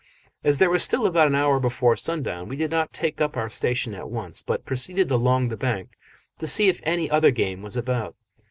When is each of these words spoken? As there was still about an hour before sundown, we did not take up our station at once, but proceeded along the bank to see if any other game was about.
As 0.43 0.57
there 0.57 0.71
was 0.71 0.81
still 0.81 1.05
about 1.05 1.27
an 1.27 1.35
hour 1.35 1.59
before 1.59 1.95
sundown, 1.95 2.47
we 2.49 2.55
did 2.55 2.71
not 2.71 2.91
take 2.91 3.21
up 3.21 3.37
our 3.37 3.51
station 3.51 3.93
at 3.93 4.09
once, 4.09 4.41
but 4.41 4.65
proceeded 4.65 5.11
along 5.11 5.49
the 5.49 5.55
bank 5.55 5.89
to 6.39 6.47
see 6.47 6.69
if 6.69 6.79
any 6.81 7.07
other 7.11 7.29
game 7.29 7.61
was 7.61 7.77
about. 7.77 8.15